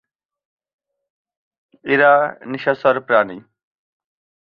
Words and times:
এরা 1.85 2.11
নিশাচর 2.45 2.95
প্রাণী। 3.01 3.37